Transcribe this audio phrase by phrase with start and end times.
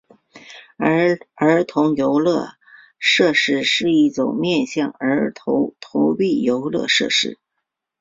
[1.35, 2.47] 儿童游乐
[2.97, 7.37] 设施是一种面向儿童的投币游乐设施。